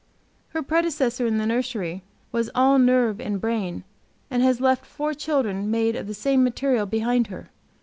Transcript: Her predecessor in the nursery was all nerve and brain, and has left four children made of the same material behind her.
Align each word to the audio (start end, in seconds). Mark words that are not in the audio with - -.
Her 0.47 0.63
predecessor 0.63 1.27
in 1.27 1.37
the 1.37 1.45
nursery 1.45 2.01
was 2.31 2.49
all 2.55 2.79
nerve 2.79 3.21
and 3.21 3.39
brain, 3.39 3.83
and 4.31 4.41
has 4.41 4.59
left 4.59 4.83
four 4.83 5.13
children 5.13 5.69
made 5.69 5.95
of 5.95 6.07
the 6.07 6.15
same 6.15 6.43
material 6.43 6.87
behind 6.87 7.27
her. 7.27 7.51